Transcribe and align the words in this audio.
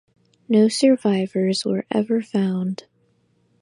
No 0.49 0.67
survivors 0.67 1.63
were 1.63 1.85
ever 1.91 2.23
found. 2.23 2.85